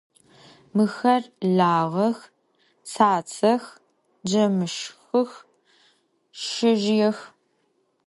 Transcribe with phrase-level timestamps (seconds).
[0.75, 1.23] Mıxer
[1.57, 2.19] lağex,
[2.87, 3.63] tsatsex,
[4.29, 5.31] cemışşxıx,
[6.45, 7.17] şezjıêx.